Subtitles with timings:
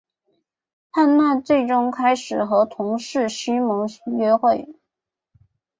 [0.89, 4.67] 汉娜最终开始跟同事西蒙约会。